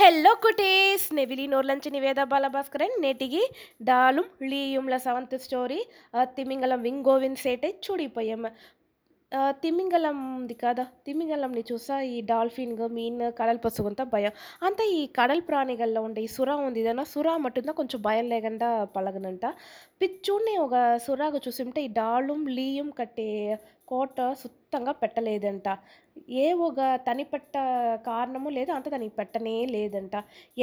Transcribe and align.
Hello 0.00 0.30
ಕುಟೀಸ್ 0.42 1.02
ನೆವಿಲಿ 1.12 1.44
ನೋರ್ಲಂಚಿ 1.46 1.88
Niveda 1.90 2.20
ಬಾಲಭಾಸ್ಕರನ್ 2.24 2.94
నేటికి 3.00 3.40
డాలుం 3.82 4.26
లీయుంల 4.42 4.96
seventh 4.96 5.34
story 5.38 5.78
తిమింగళం 6.36 6.80
వింగోవిన్ 6.82 7.36
సేటే 7.36 7.70
చూడిపోయాం 7.84 8.44
ತಿಮಿಂಗಲಂ 9.62 10.16
ఉంది 10.38 10.54
కదా. 10.62 10.84
ತಿಮಿಂಗಲಂನಿ 11.06 11.62
ಚೂಸ 11.68 11.90
ಈ 12.14 12.16
ಡಾಲ್ಫಿನ್ಗೆ 12.30 12.86
ಮೀನು 12.96 13.26
ಕಡಲ್ 13.40 13.60
ಪಸುಗಂತ 13.64 14.02
ಭಯ 14.14 14.26
ಅಂತ 14.68 14.80
ಈ 14.96 15.00
ಕಡಲ್ 15.18 15.42
ಪ್ರಾಣಿಗಳ್ಲ 15.50 15.98
ಉಂಡೆ 16.06 16.22
ಈ 16.26 16.30
ఉంది 16.68 16.80
ఏదైనా 16.84 17.04
ಸುರಾ 17.14 17.34
ಮಟ್ಟದ 17.44 17.72
కొంచెం 17.80 18.00
భయం 18.08 18.26
లేకుండా 18.34 18.68
పలగనంట. 18.96 19.44
పిచ్చూడ్ని 20.00 20.54
ఒక 20.66 20.74
సురగా 21.06 21.40
చూసి 21.46 21.62
ఉంటే 21.66 21.82
ఈ 21.86 21.90
డాళుం 22.00 22.42
లీయం 22.58 22.90
కట్టే 23.00 23.28
కోట 23.92 24.20
సుత్తంగా 24.42 24.92
పెట్టలేదంట. 25.02 25.68
ఏ 26.42 26.46
ఒక 26.66 26.80
తనిపెట్ట 27.06 27.54
కారణము 28.08 28.48
లేదు 28.56 28.70
అంత 28.72 28.88
దానికి 28.94 29.14
పెట్టనే 29.20 29.54
లేదంట. 29.76 30.14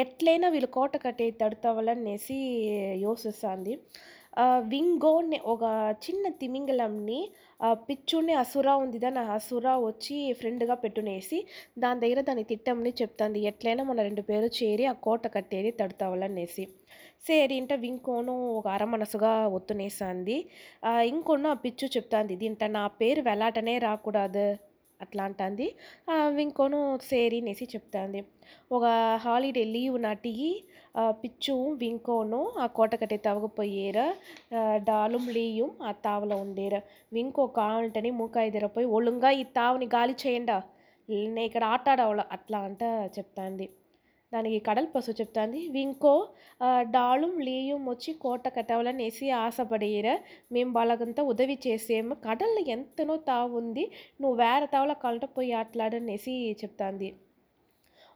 ఎట్లయినా 0.04 0.48
వీళ్ళు 0.56 0.70
కోట 0.78 0.94
కట్టే 1.06 1.28
తడుతావాలనేసి 1.42 2.38
యోసిస్తుంది. 3.06 3.76
వింగోని 4.72 5.38
ఒక 5.46 5.64
చిన్న 6.06 6.26
తిమింగలంని 6.42 7.20
పిచ్చుని 7.88 8.34
అసురా 8.34 8.74
ఉంది 8.76 8.98
దాని 9.00 9.22
అసురా 9.36 9.74
వచ్చి 9.80 10.18
ఫ్రెండ్గా 10.34 10.76
పెట్టునేసి 10.76 11.38
దాని 11.80 12.00
దగ్గర 12.00 12.22
దాని 12.22 12.44
తిట్టంని 12.44 12.92
చెప్తుంది. 13.02 13.40
ఎట్లయినా 13.42 13.84
మన 13.84 14.02
రెండు 14.02 14.22
పేరు 14.22 14.50
చేరి 14.60 14.86
ఆ 14.86 14.94
కోట 15.06 15.24
కట్టేది 15.34 15.72
తడతావాలనేసి. 15.72 16.66
ఇంట 17.60 17.74
వింకోను 17.84 18.36
ఒక 18.52 18.68
అరమనసుగా 18.68 19.34
ఒత్తునేసింది. 19.58 20.38
ఇంకొన్న 21.08 21.48
ఆ 21.48 21.60
పిచ్చు 21.66 21.88
చెప్తాంది 21.98 22.36
దీంట 22.36 22.64
నా 22.78 22.84
పేరు 23.02 23.22
వెలాటనే 23.22 23.76
రాకూడదు. 23.80 24.48
అట్లా 25.00 25.24
అంటుంది 25.30 25.68
ఇంకోను 26.46 26.80
సేరీనేసి 27.10 27.66
చెప్తుంది. 27.74 28.22
ఒక 28.76 28.86
హాలిడే 29.26 29.64
లీవ్ 29.76 29.98
నాటికి 30.06 30.50
పిచ్చు 31.24 31.56
వింకోను 31.82 32.42
ఆ 32.64 32.66
కోటకట్టే 32.78 33.18
తవ్వకపోయేర 33.28 34.00
డాలు 34.90 35.20
లీయం 35.38 35.70
ఆ 35.90 35.92
తావలో 36.08 36.38
ఉండేర. 36.46 36.76
వింకో 37.18 37.46
కావాలంటని 37.60 38.12
మూకాయిదర 38.22 38.68
పోయి 38.76 38.88
ఒళ్ళుగా 38.98 39.32
ఈ 39.42 39.44
తావుని 39.60 39.90
గాలి 39.96 40.16
చేయండా 40.24 40.58
నేను 41.10 41.42
ఇక్కడ 41.50 41.64
ఆటాడవల 41.76 42.22
అట్లా 42.38 42.60
అంట 42.68 42.84
చెప్తాంది. 43.18 43.68
దానికి 44.34 44.60
కడల్ 44.60 44.88
పసు 44.96 45.12
చెప్తాంది. 45.12 45.70
వింకో 45.70 46.14
ఆ, 46.62 46.70
డాళుం 46.92 47.34
లీయం 47.40 47.86
వచ్చి 47.86 48.12
కోట 48.16 48.48
కట్టవాలనేసి 48.56 49.30
ఆశపడేర. 49.40 50.08
మేము 50.52 50.72
వాళ్ళకంతా 50.74 51.24
ఉదవి 51.24 51.58
చేసేము 51.68 52.16
కడల్లో 52.26 52.64
ఎంతనో 52.70 53.18
తావుంది. 53.30 53.86
నువ్వు 54.22 54.38
వేరే 54.44 54.66
తావుల 54.68 54.94
కలట 55.04 55.26
పోయి 55.38 55.52
ఆటలాడనేసి 55.54 56.36
చెప్తాంది. 56.64 57.10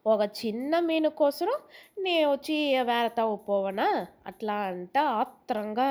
ఒక 0.05 0.21
చిన్న 0.37 0.79
మీను 0.79 1.09
కోసం 1.13 1.49
నే 1.97 2.25
వచ్చి 2.25 2.55
వేరే 2.81 3.09
తావు 3.09 3.35
పోవనా? 3.47 3.87
అట్లా 4.27 4.55
అంట 4.65 4.95
ఆత్రంగా 5.21 5.87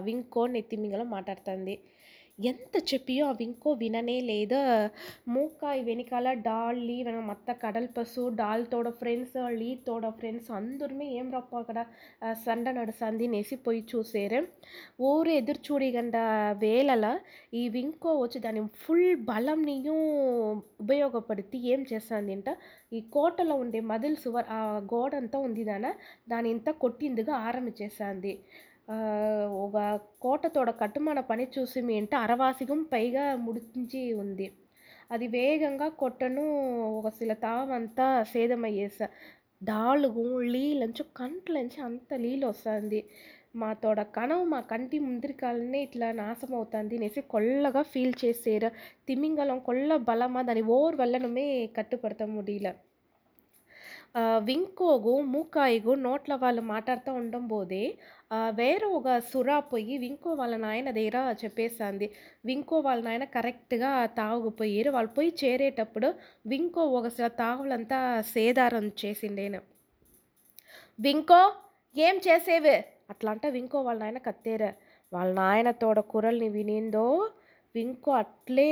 వింకో 0.00 0.46
నెత్తిమింగలో 0.46 1.04
మాట్లాడుతుంది. 1.06 1.74
ఎంత 2.38 2.76
చెప్పియో 2.90 3.24
అవి 3.26 3.44
ఇంకో 3.44 3.70
విననే 3.72 4.16
లేదా. 4.20 4.60
మూకాయ్ 5.28 5.82
వెనకాల 5.84 6.28
డాల్ 6.46 6.80
డాళ్ళి 6.80 6.96
మత్త 7.28 7.52
కడల్ 7.62 7.86
పసు 7.96 8.22
డాల్తోడ 8.36 8.88
ఫ్రెండ్స్ 9.00 9.36
లీతోడ 9.58 10.08
ఫ్రెండ్స్ 10.18 10.50
అందరుమే 10.50 11.06
ఏం 11.18 11.26
రప్ప 11.32 11.52
అక్కడ 11.56 11.78
సండ 12.44 12.66
నడుసందినేసి 12.70 13.56
పోయి 13.56 13.82
చూసేరే. 13.92 14.40
ఊరు 15.00 15.30
ఎదురు 15.30 15.60
చూడిగండ 15.68 16.16
వేళల 16.58 17.04
ఇవి 17.54 17.80
ఇంకో 17.80 18.12
వచ్చి 18.20 18.40
దాని 18.40 18.62
ఫుల్ 18.84 19.16
బలంని 19.24 19.64
నీయు 19.64 19.96
ఉపయోగపడితే 20.80 21.58
ఏం 21.72 21.86
చేస్తుంది 21.92 22.32
అంట 22.32 22.50
ఈ 22.92 23.00
కోటలో 23.12 23.54
ఉండే 23.54 23.80
మదిల్ 23.92 24.16
సువర్ 24.16 24.48
ఆ 24.50 24.60
గోడంతా 24.94 25.38
ఉంది 25.38 25.64
దాని 26.28 26.48
ఇంత 26.50 26.70
కొట్టిందిగా 26.82 27.34
ఆరంభించేసింది 27.46 28.34
ఒక 29.64 29.76
కోటతోడ 30.20 30.70
కట్టుమన 30.80 31.20
పని 31.20 31.44
చూసి 31.54 31.80
మీ 31.80 31.94
ఇంట 31.94 32.14
అరవాసిగం 32.16 32.80
పైగా 32.92 33.24
ముడిచి 33.36 34.02
ఉంది. 34.14 34.46
అది 35.10 35.26
వేగంగా 35.26 35.88
కొట్టను 36.00 36.44
ఒక 36.98 37.08
శిల 37.08 37.32
తావంతా 37.44 38.06
సేదమయ్యేస. 38.24 38.98
డాలుగు 39.62 40.24
లీలంచు 40.54 41.04
కంట్లంచి 41.16 41.78
అంత 41.80 42.10
నీళ్ళు 42.14 42.46
వస్తుంది 42.46 43.00
మా 43.56 43.70
తోడ 43.74 44.00
కనవు 44.16 44.44
మా 44.44 44.60
కంటి 44.70 44.98
ముందరికాలనే 44.98 45.80
ఇట్లా 45.82 46.08
నాశమవుతుంది. 46.12 46.94
అనేసి 46.96 47.20
కొల్లగా 47.34 47.82
ఫీల్ 47.92 48.14
చేసేరు. 48.24 48.70
తిమింగలం 49.08 49.60
కొల్ల 49.60 49.90
బలమా 50.10 50.42
దాని 50.42 50.64
ఓర్ 50.76 50.96
వల్లనమే 50.96 51.46
కట్టుపడతాం 51.78 52.30
ముడిల 52.36 52.68
ఆ, 54.14 54.38
వింకోగు 54.44 55.12
మూకాయిగు 55.30 55.92
నోట్ల 56.02 56.32
వాళ్ళు 56.42 56.62
మాట్లాడుతూ 56.68 57.10
ఉండడం 57.14 57.44
పోదే 57.48 57.84
వేరే 58.58 58.86
ఒక 58.94 59.08
సురా 59.28 59.56
పోయి 59.70 59.94
వింకో 59.98 60.30
వాళ్ళ 60.34 60.54
నాయన 60.58 60.88
దగ్గర 60.92 61.16
చెప్పేసింది 61.42 62.06
వింకో 62.44 62.76
వాళ్ళ 62.80 63.00
నాయన 63.04 63.24
కరెక్ట్గా 63.34 63.90
తాగుపోయారు 64.18 64.90
వాళ్ళు 64.90 65.10
పోయి 65.16 65.30
చేరేటప్పుడు 65.40 66.08
వింకో 66.46 66.84
ఒకసారి 66.98 67.34
తాగులంతా 67.40 67.98
సేదారం 68.32 68.86
చేసిండేను. 69.02 69.60
వింకో 70.98 71.40
ఏం 71.96 72.16
చేసేవి? 72.26 72.76
అట్లా 73.10 73.30
అంటే 73.34 73.48
వింకో 73.50 73.78
వాళ్ళ 73.82 73.98
నాయన 74.02 74.20
కత్తేరు. 74.26 74.70
వాళ్ళ 75.12 75.30
నాయన 75.40 75.70
తోడ 75.80 75.98
కురల్ని 76.12 76.48
వినిందో 76.56 77.06
వింకో 77.74 78.10
అట్లే 78.18 78.68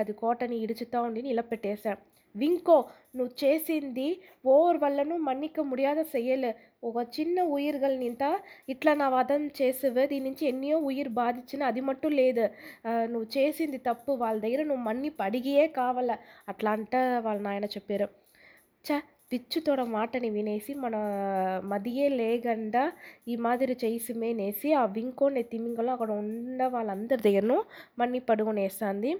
అది 0.00 0.12
కోటని 0.20 0.56
ఇడుచుతా 0.64 0.98
ఉండి 1.06 1.20
నిలబెట్టేశా 1.26 1.92
వింకో 2.34 2.76
నువ్వు 3.16 3.32
చేసింది 3.40 4.06
ఓర్ 4.52 4.76
వల్లను 4.82 5.14
మన్నిక 5.26 5.60
ముడియాద 5.68 6.00
చెయ్యలే 6.10 6.50
ఒక 6.82 7.04
చిన్న 7.14 7.44
ఉయిర్గల్ 7.54 7.96
నింత 8.02 8.24
ఇట్లా 8.68 8.92
నా 8.96 9.06
వదం 9.14 9.42
చేసేవే 9.58 10.04
దీని 10.10 10.24
నుంచి 10.26 10.44
ఎన్నో 10.50 10.78
ఉయిర్ 10.88 11.10
బాధించిన 11.16 11.62
అది 11.70 11.82
మట్టు 11.88 12.08
లేదు 12.18 12.44
ఆ, 12.84 12.92
నువ్వు 13.12 13.28
చేసింది 13.36 13.78
తప్పు 13.88 14.12
వాళ్ళ 14.22 14.38
దగ్గర 14.44 14.62
నువ్వు 14.68 14.84
మన్ని 14.84 15.10
పడిగియే 15.20 15.66
కావాల 15.78 16.10
అట్లా 16.48 16.72
అంట 16.76 16.94
వాళ్ళ 17.26 17.40
నాయన 17.46 17.68
చెప్పారు 17.74 18.08
చ 18.84 19.00
పిచ్చుతోడ 19.32 19.80
మాటని 19.94 20.28
వినేసి 20.34 20.72
మన 20.74 20.96
మదియే 21.72 22.06
లేకుండా 22.20 22.82
ఈ 23.28 23.34
మాదిరి 23.36 23.74
చేసిమేనేసి 23.82 24.68
ఆ 24.72 24.84
వింకోనే 24.96 25.42
తిమింగలో 25.52 25.90
అక్కడ 25.92 26.10
ఉన్న 26.22 26.66
వాళ్ళందరి 26.74 27.22
దగ్గరను 27.26 27.58
మన్ని 28.00 28.20
పడుగునేస్తుంది. 28.28 29.10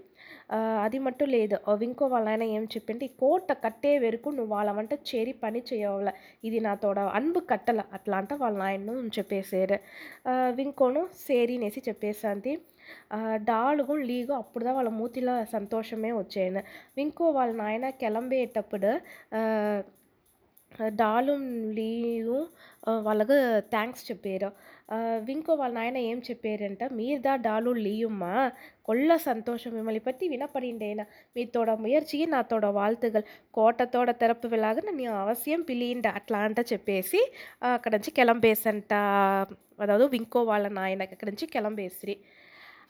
అది 0.85 0.99
మట్టు 1.07 1.25
లేదు. 1.35 1.57
వింకో 1.83 2.07
వాళ్ళ 2.15 2.29
ఏం 2.57 2.65
చెప్పింటే 2.75 3.05
ఈ 3.07 3.13
కోట 3.23 3.51
కట్టే 3.65 3.93
వరకు 4.07 4.29
నువ్వు 4.31 4.53
వాళ్ళ 4.57 4.71
వంట 4.79 4.93
చేరి 5.11 5.35
పని 5.45 5.63
చేయవాల. 5.71 6.09
ఇది 6.45 6.61
నా 6.61 6.73
తోడ 6.85 6.99
అన్బు 7.19 7.43
కట్టల. 7.53 7.81
అట్లా 7.99 8.17
అంట 8.23 8.33
వాళ్ళ 8.45 8.57
నాయన 8.65 8.97
చెప్పేసారు 9.19 9.79
వింకోను 10.59 11.03
సేరినేసి 11.27 11.83
చెప్పేసింది 11.89 12.55
డాలు 13.45 13.97
లీగు 14.03 14.33
అప్పుడుదా 14.33 14.73
వాళ్ళ 14.73 14.91
మూతిలో 14.95 15.37
సంతోషమే 15.53 16.13
వచ్చాను 16.13 16.63
ఇంకో 16.97 17.27
వాళ్ళ 17.31 17.53
నాయన 17.57 17.89
కిలంబేటప్పుడు 18.01 18.93
డాలు 20.95 21.35
లీను 21.75 22.39
వాళ్ళకు 23.03 23.37
థ్యాంక్స్ 23.71 24.03
చెప్పారు 24.11 24.49
ఇంకో 25.29 25.53
వాళ్ళ 25.55 25.73
నాయన 25.75 25.99
ఏం 26.09 26.19
చెప్పారంట 26.31 26.83
మీరుదా 26.93 27.33
డాలు 27.37 27.71
లీయుమ్మా 27.77 28.33
கொள்ள 28.83 29.17
சந்தோஷம் 29.27 29.75
மிம்மலை 29.75 30.01
பற்றி 30.01 30.25
வினப்படின்றேன் 30.29 31.03
மீத்தோட 31.37 31.71
முயற்சியை 31.77 32.27
நாத்தோட 32.27 32.67
வாழ்த்துகள் 32.71 33.25
கோட்டத்தோட 33.55 34.11
திறப்பு 34.13 34.49
விழாக 34.49 34.85
நீ 34.91 35.07
அவசியம் 35.17 35.67
பிலியிண்ட 35.69 36.11
అట్లా 36.15 36.41
అంట 36.41 36.61
చెప్పేసి 36.73 37.21
అక్కడి 37.71 37.95
నుంచి 37.97 38.13
కిలంబేసంట 38.13 38.95
అదాదు 39.81 40.07
వింకో 40.07 40.43
వాళ్ళ 40.43 40.69
నాయన 40.71 41.09
అక్కడి 41.09 41.31
నుంచి 41.31 41.47
కిలంబేసిరి 41.47 42.17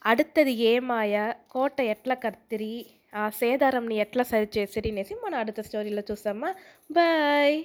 அடுத்தது 0.07 0.51
ఏమాయ 0.65 1.15
కోట 1.47 1.81
ఎట్లా 1.87 2.15
కత్తిరి 2.15 2.73
ఆ 3.13 3.23
సేదారంని 3.39 3.95
ఎట్లా 3.97 4.23
సరి 4.23 4.47
చేసిరి 4.57 4.91
అనేసి 4.91 5.13
మన 5.25 5.35
அடுத்த 5.35 5.61
స్టోరీలో 5.61 6.03
చూసామా 6.11 6.49
బాయ్ 6.89 7.57